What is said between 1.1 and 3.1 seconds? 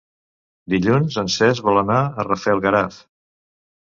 en Cesc vol anar a Rafelguaraf.